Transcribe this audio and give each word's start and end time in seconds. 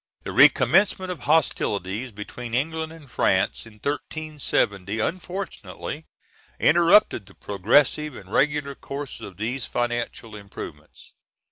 The 0.23 0.31
recommencement 0.31 1.11
of 1.11 1.19
hostilities 1.25 2.11
between 2.11 2.55
England 2.55 2.91
and 2.91 3.07
France 3.07 3.67
in 3.67 3.73
1370 3.73 4.97
unfortunately 4.99 6.05
interrupted 6.59 7.27
the 7.27 7.35
progressive 7.35 8.15
and 8.15 8.31
regular 8.33 8.73
course 8.73 9.21
of 9.21 9.37
these 9.37 9.67
financial 9.67 10.35
improvements. 10.35 11.13